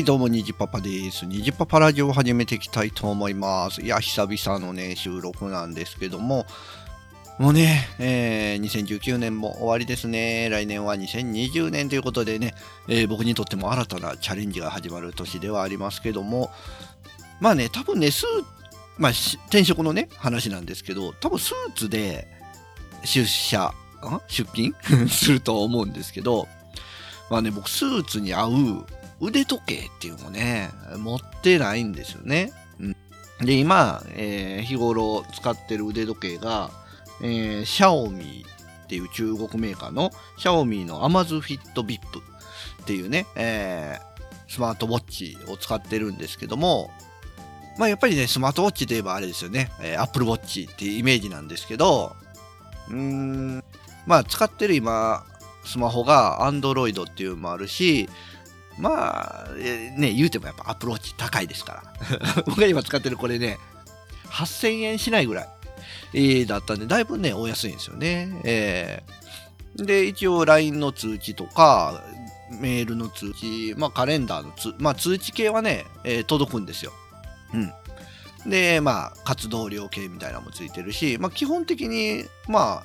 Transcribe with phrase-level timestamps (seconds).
[0.00, 1.26] い、どうも、にじパパです。
[1.26, 3.82] にじパパラジオを始めていきたいと思います。
[3.82, 6.46] いや、久々のね、収録なんですけども、
[7.38, 10.48] もうね、えー2019年も終わりですね。
[10.50, 12.54] 来年は2020年ということでね、
[12.88, 16.50] えー僕にとっても新たなチャレンジが始まる年ではありますけども、
[17.40, 18.44] まあね、多分ね、スー
[18.98, 19.12] まあ、
[19.48, 22.26] 転職のね、話なんですけど、多分スーツで
[23.04, 23.72] 出社、
[24.28, 24.74] 出勤？
[25.08, 26.48] すると思うんですけど、
[27.30, 28.86] まあね、僕、スーツに合う
[29.20, 32.52] 腕時計っていうのをね、持ってないんですよね。
[32.78, 32.96] うん、
[33.46, 36.70] で、今、えー日頃使ってる腕時計が、
[37.22, 38.44] えー、シャオミ
[38.84, 42.20] っていう中国メーカーのシャオミのアマズフィットビップ
[42.82, 44.10] っていうね、えー
[44.50, 46.90] スマートウォッチを使ってるんですけども、
[47.78, 52.16] まあやっぱりね、スマートウォッチといえばあれですよね、えー、Apple Watch っていうイメージなんですけど、
[52.88, 53.64] うーん、
[54.06, 55.24] まあ使ってる今、
[55.64, 58.08] スマホが Android っていうのもあるし、
[58.80, 62.42] まあ、えーね、言うてもやっぱ Apple Watch 高いですから。
[62.46, 63.58] 僕が今使ってるこれね、
[64.28, 65.48] 8000円しないぐらい、
[66.14, 68.28] えーだったんで、だいぶね、お安いんですよね。
[68.44, 69.20] えー
[69.76, 72.02] で、一応 LINE の通知とか、
[72.50, 76.92] メールの通知、まあカレンダーの通、まあ通知系はね、えー届くんですよ。
[77.54, 78.50] うん。
[78.50, 82.82] で、まあ活動量系みたいなのもついてるし、まあ基本的に、ま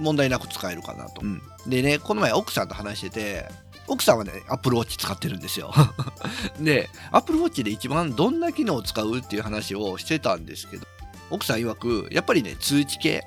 [0.00, 1.20] 問題なく使えるかなと。
[1.22, 3.48] うんでね、この前奥さんと話してて、
[3.88, 5.72] 奥さんはね、Apple Watch 使ってるんですよ。
[6.60, 10.86] で、Apple Watch で一番どんな機能を使うっていう話をしてたんですけど、
[11.30, 13.24] 奥さん曰く、やっぱりね、通知系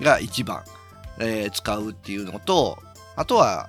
[0.00, 0.62] が一番、
[1.18, 2.78] えー使うっていうのと、
[3.16, 3.68] あとは、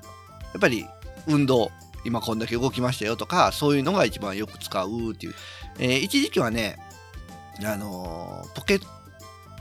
[0.53, 0.86] やっぱり
[1.27, 1.72] 運動、
[2.03, 5.36] 今こんだけ動きましたよとか、そういうのが一番よく使うっていう。
[5.80, 6.77] えー一時期はね、
[7.64, 8.80] あのーポケ、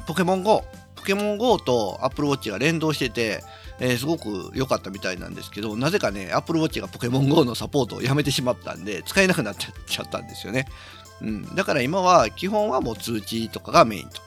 [0.06, 3.42] ポケモン GO、ポケモン GO と Apple Watch が連動してて、
[3.80, 10.66] えーすごく良かったみたいなんですけど、なぜかね、Apple Watch がポケモン GO のサポートをやめてしまったんで、使えなくなっちゃったんですよね。
[11.22, 11.54] うん。
[11.54, 14.20] だから今は、基本はもう通知とかがメインと。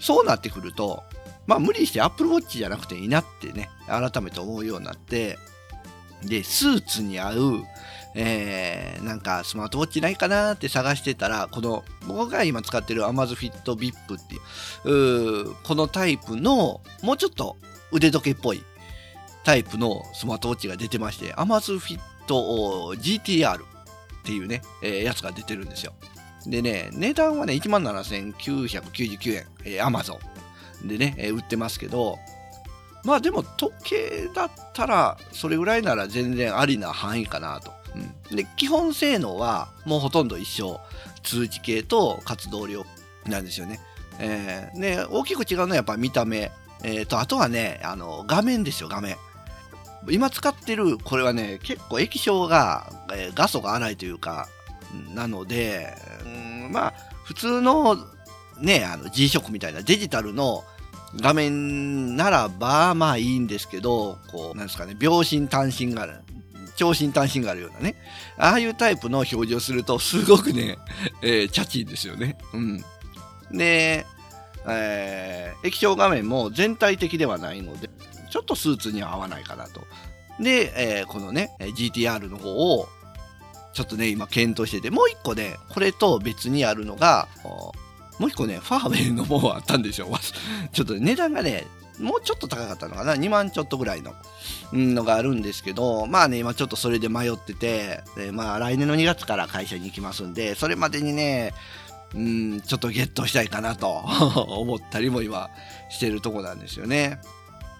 [0.00, 1.02] そうなってくると、
[1.46, 5.38] まあ無理して Apple Watch じゃなくていいなってね、改めて思うようになって、
[6.22, 7.64] で、スーツに合う、
[8.16, 17.56] えーなんかスマートウォッチないかなーって探してたら、この僕が今使ってる Amazfit VIP っていうこのタイプのもうちょっと
[17.92, 18.62] 腕時計っぽい
[19.44, 23.66] タイプのスマートウォッチが出てまして Amazfit GTR っ
[24.24, 25.92] ていうね、えーやつが出てるんですよ。
[26.46, 30.18] でね、値段はね、17,999円、えー Amazon
[30.86, 32.18] でね、えー売ってますけど、
[33.04, 37.72] まあでも時計だったらそれぐらいなら全然ありな範囲かなと。
[38.30, 40.80] うん、で基本性能はもうほとんど一緒
[41.22, 42.84] 通知系と活動量
[43.26, 43.80] なんですよね。
[44.18, 46.50] えーで大きく違うのはやっぱ見た目、
[46.82, 49.16] えーとあとはねあの画面ですよ画面。
[50.10, 54.48] 今使ってるこれはね結構液晶が、えー画素が荒いというか
[55.14, 55.94] なので、
[56.24, 56.94] うんまあ
[57.24, 57.96] 普通の
[58.60, 60.64] ねあの G ショックみたいなデジタルの
[61.20, 66.14] 画面ならばまあいいんですけどこうなんですかね秒針短針がある
[66.76, 67.94] 長針短針があるようなね
[68.36, 70.76] ああいうタイプの表示をするとすごくね、
[71.22, 72.36] えーチャチいですよね。
[72.52, 72.84] うん、
[73.52, 74.04] で、
[74.66, 77.88] えー液晶画面も全体的ではないので
[78.34, 79.86] ちょっとスーツには合わないかなと。
[80.40, 82.50] で、えーこのね GTR の方
[82.80, 82.88] を
[83.72, 87.28] ちょっとね今検討しててもう一個ねこれと別にあるのが
[88.18, 90.08] もう一個ねファーウェイのもあったんですよ。
[90.72, 91.64] ちょっと値段がね
[92.00, 94.12] もうちょっと高かったのかな2万ちょっとぐらいの
[94.72, 101.54] のがあるんですけどまあね今ちょっとそれで迷っててでまあ来年の2月から会社に行きますんでそれまでにね
[102.16, 103.90] うんちょっとゲットしたいかなと
[104.48, 105.50] 思ったりも今
[105.88, 107.20] してるとこなんですよね。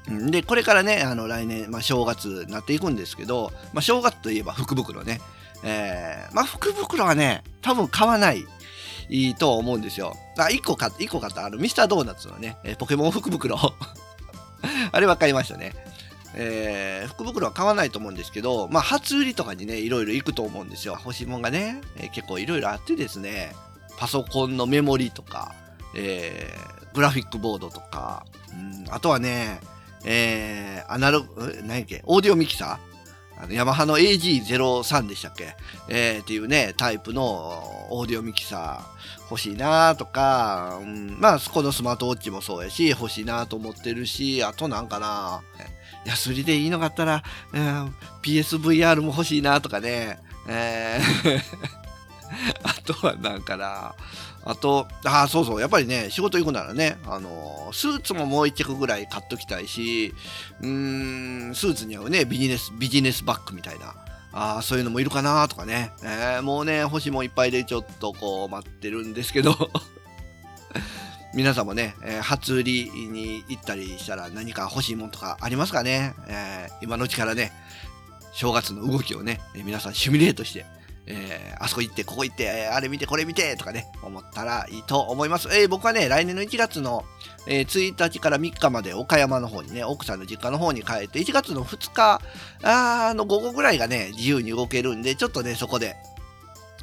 [0.06, 5.20] でこれからねあの来年、まあ、正月になっていくんですけど、まあ、正月といえば福袋ね、
[5.62, 8.44] えーまあ福袋はね多分買わない
[9.08, 10.14] いいと思うんですよ。
[10.38, 13.58] あ、1個買った、1個買った、あの、ミスタードーナツのね、ポケモン福袋。
[14.92, 15.74] あれは買いましたね。
[16.36, 20.98] えー福袋は買わないと思うんですけど、まあ、初売りとかにね、いろいろ行くと思うんですよ。
[21.04, 23.54] 欲しいもんがね、えー結構いろいろあってですね、
[23.98, 25.54] パソコンのメモリとか、
[25.94, 29.60] えーグラフィックボードとか、うん、あとはね、
[30.04, 33.42] えーアナログ、何やっけ、オーディオミキサー？
[33.42, 35.56] あのヤマハの AG03 でしたっけ、
[35.88, 37.24] えーっていうね、タイプの
[37.90, 38.94] オーディオミキサー。
[39.30, 45.42] 欲しいなとか、うん、まあ、このスマートウォッチもそうやし、欲しいなと思ってるし、あとなんかな、
[46.04, 47.22] 安売りでいいのがあったら、
[47.52, 50.18] うん PSVR も欲しいなとかね、
[50.48, 51.40] えー
[52.62, 53.94] あとはなんかな、
[54.46, 60.14] あと、ああ、そうそう、やっぱりね、仕事行くならね、あのスーツももう一着ぐらい買っときたいし、
[60.60, 63.94] うーん、スーツに合うね、ビジネス、ビジネスバッグみたいな、
[64.32, 65.92] ああ、そういうのもいるかなとかね。
[66.02, 69.70] えー、もうね、欲しいもいっぱいでちょっとこう待ってるんですけど
[71.34, 77.52] 皆さんもね、えー、初売りに行ったりしたら何か欲しいもんとかありますかね、え、今のうちからね、
[78.32, 80.66] 正月の動きをね、皆さんシミュレートして、
[81.06, 85.48] えー、あそこ行って、ここ行って、あれ見て、これ見てとかね、思ったらいいと思います。
[85.54, 87.04] えー、僕はね、来年の1月の、
[87.46, 92.20] えー、1日から3日まで岡山の方にね、奥さんの実家の方に帰って、1月の2日
[92.62, 95.96] あの午後ぐらいがね、自由に動けるんで、ちょっとね、そこで、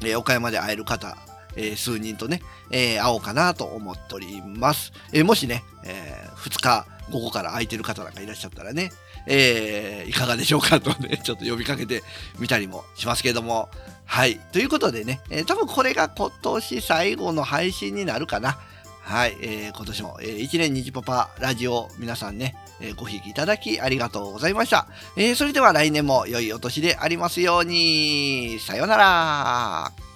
[0.04, 1.16] え岡山で会える方、
[1.56, 4.92] え数人とね、え会おうかなと思っております。
[5.12, 8.90] えもしね、え2日午後から空いてる方なんかいらっしゃったらね、
[9.26, 12.02] え、いかがでしょうかとね、 ちょっと呼びかけて
[12.38, 13.68] みたりもしますけれども。
[14.04, 14.38] はい。
[14.52, 18.58] ということでね、えー、多分これが今年最後の配信になるかな。
[19.00, 19.36] はい。
[19.40, 24.86] えー、今年も、えー、1年虹パパラジオ皆さんね、えー、ごひきいただきありがとうございました。
[25.16, 28.58] えー、それでは来年も良いお年でありますように。
[28.60, 30.11] さようなら。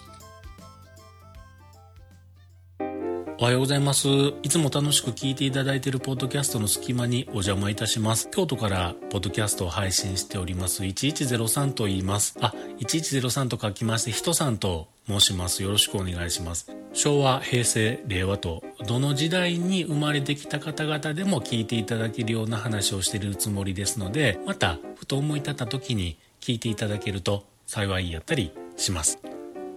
[3.38, 4.08] おはようございます。
[4.42, 8.30] いつも楽しく聞いていただいているポッドキャストの隙間にお邪魔いたします。
[8.30, 12.38] 京都からポッドキャストを配信しております1103と言います。
[12.40, 15.62] あ、1103と書きまして、人さんと申します。
[15.62, 16.74] よろしくお願いします。
[16.94, 29.18] 昭和、平成、令和と、どの時代に生まれてきた方々でも聞いていただけるような話をしているつもりですので、また、ふと思い立った時に聞いていただけると幸いやったりします。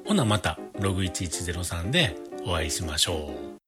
[0.06, 2.16] ほなまた、ログ1103で
[2.46, 3.60] お会いしましょう。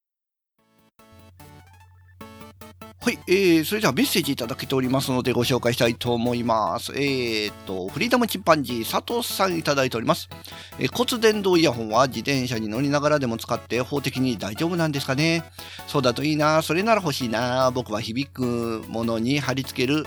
[3.03, 6.91] はい、えー、それではメッセージいただけておりますのでご紹介したいと思います。
[6.93, 10.29] えー、っと、フリーダムチンパンジー佐藤さんいただいております。
[10.77, 15.43] えー、骨伝導イヤホンは自転車に乗りながらでも使って法的に大丈夫なんですかね
[15.87, 17.71] そうだといいな、それなら欲しいな。
[17.71, 20.05] 僕は響くものに貼り付ける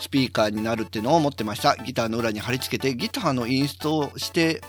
[0.00, 1.76] スピーカーになるってのを思ってました。
[1.76, 4.62] ギターの裏に貼り付けてギターのインストして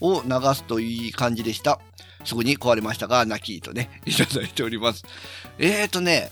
[0.00, 1.80] を流すといい感じでした。
[2.26, 5.04] すぐに壊れましたが、泣きとね、 いただいております。
[5.58, 6.30] えーとね、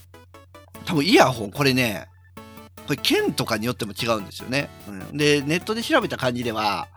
[0.84, 2.06] 多分イヤホン、これね、
[2.86, 4.68] これ剣とかによっても違うんですよね。
[4.86, 6.88] うん、で、ネットで調べた感じでは、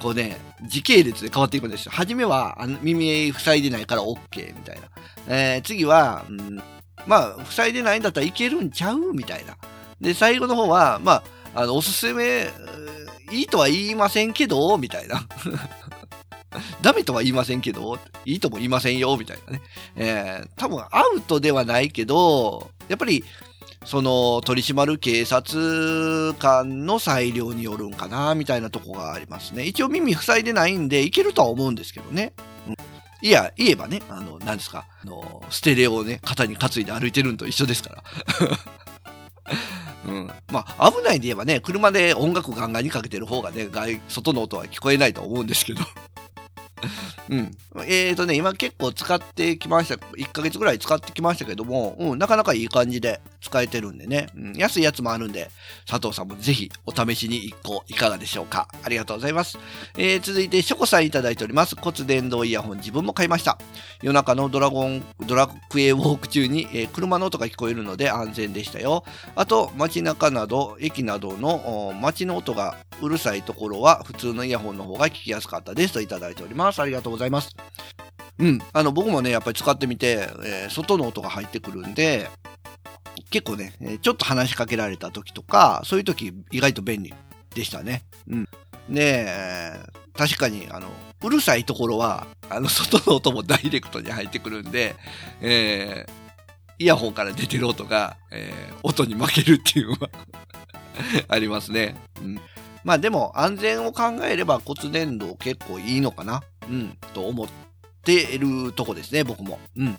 [0.00, 1.92] こうね、時系列で変わっていくんですよ。
[1.92, 4.82] 初めは耳塞いでないから OK みたいな。
[5.26, 6.62] えー、次は、うん、
[7.06, 9.56] まあ、塞いでないんだったらいけるんちゃうみたいな。
[10.00, 11.22] で、最後の方は、ま
[11.54, 12.48] あ、あの、おすすめ、
[13.32, 15.26] いいとは言いませんけど、みたいな。
[16.82, 19.62] ダメとは言いませんけど、いいとも言いませんよ、みたいなね。
[19.96, 23.24] えー、多分アウトではないけど、やっぱり、
[23.84, 29.64] その取り締まる警察官の裁量によるんかな、みたいなとこがありますね。
[29.64, 32.32] 一応耳塞いでないんで、いけるとは思うんですけどね。
[32.68, 32.74] うん
[33.22, 38.02] いや、言えばね、あの、何ですか、あの、ステレオをね、肩に担いで歩いてるんと一緒ですから。
[40.08, 40.30] うん。
[40.50, 43.68] まあ、危ないで言えばね、車で音楽ガンガンにかけてる方がね、
[44.08, 45.82] 外の音は聞こえないと思うんですけど。
[47.28, 47.56] うん。
[47.86, 49.94] えーとね、今結構使ってきました。
[49.94, 55.50] 1ヶ月ぐらい使ってきましたけども、うん、なかなかいい感じで使えてるんでね、うん、安いやつもあるんで、
[55.86, 58.68] 佐藤さんもぜひお試しに1個いかがでしょうか。
[58.82, 59.58] ありがとうございます。
[59.96, 61.76] えー、続いて、ショコさんいただいております。
[61.76, 63.58] 骨伝導イヤホン自分も買いました。
[64.02, 69.04] 夜中のドラゴン、ドラクエウォーク中に、えー、車の音が聞こえるので安全でしたよ。
[69.34, 76.80] あと、街中など、駅などの街の音がうるさいところは普通のイヤホンの方が聞きやすかったですといただいております。
[76.80, 77.54] ありがとうございます。
[78.38, 82.30] うん、あの僕もね、やっぱり使ってみて、えー、外の音が入ってくるんで、
[83.30, 87.14] 結構ね、ちょっと話しかけられた時とか、そういう時意外と便利
[87.54, 88.02] でしたね。
[88.28, 88.48] うん。
[88.88, 89.26] で、
[90.16, 90.88] 確かに、あの、
[91.22, 94.96] うるさいところは、あの、外の音もダイレクトに入ってくるんで、
[95.40, 96.12] えー、
[96.78, 100.10] イヤホンから出てる音が、えー、音に負けるっていうのは
[101.28, 101.96] ありますね。
[102.20, 102.40] うん。
[102.82, 106.42] まあでも、安全を考えれば骨伝導結構いいのかな。
[106.68, 107.69] うん、と思って
[108.08, 109.58] いるとこですね、僕も。
[109.76, 109.98] うん。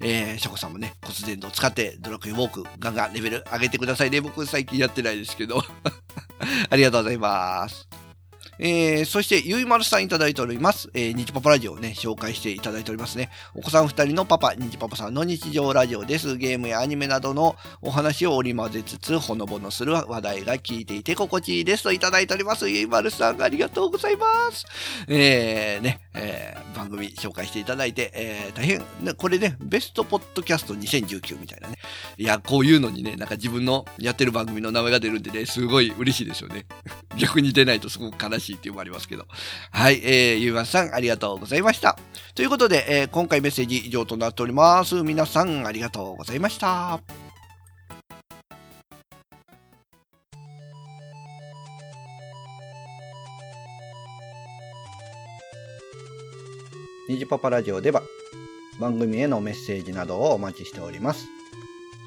[0.00, 4.20] えー、ショコさんもね、骨伝導を使ってドラクエウォークガンガンレベル上げてくださいね。
[4.20, 5.62] 僕最近やってないですけど。
[6.70, 7.88] ありがとうございます。
[8.58, 10.88] えー、そして、ゆいまるさんいただいております。
[10.94, 13.30] えー、日パパラジオをね、紹介していただいておりますね。
[13.54, 16.36] お子さん二人のパパ、日パパさんの日常ラジオです。
[16.36, 22.68] ゲームやアニメなどのお話を織り交ぜつつ、ほのぼのする話題が聞いていて心地いいですといただいております。
[22.68, 24.64] ゆいまるさん、ありがとうございます。
[25.08, 31.76] えー、ね、えー、番組紹介していただいて、えー、大変、これね、ベストポッドキャスト2019みたいなね。
[32.16, 36.66] いや、こういうのにね、なんか自分のやってる番組の名前が出るんでね、すごい嬉しいですよね。
[37.18, 39.26] 逆に出ないとすごく悲しいっていうのもありますけど。
[39.70, 41.98] はい、えー、ゆいまさん、ありがとうございました。
[42.34, 45.02] ということで、えー、今回メッセージ以上となっております。
[45.02, 47.23] 皆さん、ありがとうございました。
[57.14, 58.02] ニジパパラジオでは
[58.80, 61.28] 番組へのメッセージなどをお待ちしております。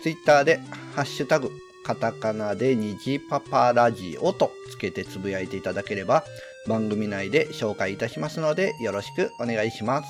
[0.03, 0.57] ツイッターで
[0.95, 1.49] ハッシュタグ
[1.85, 6.25] カタカナでニジパパラジオとつけてつぶやいていただければ
[6.67, 10.09] 番組内で紹介いたしますのでよろしくお願いします。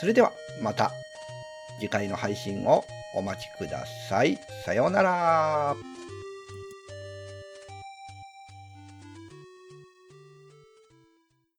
[0.00, 0.90] それではまた
[1.78, 4.40] 次回の配信をお待ちください。
[4.66, 5.99] さようなら。